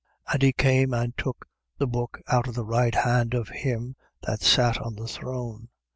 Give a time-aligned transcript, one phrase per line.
[0.29, 0.33] 5:7.
[0.33, 1.47] And he came and took
[1.77, 5.69] the book out of the right hand of him that sat on the throne.